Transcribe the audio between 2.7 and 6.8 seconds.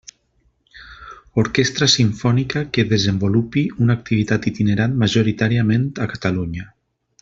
que desenvolupi una activitat itinerant majoritàriament a Catalunya.